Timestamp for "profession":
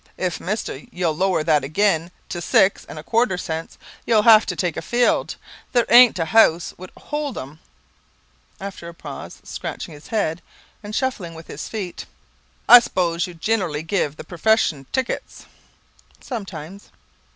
14.23-14.87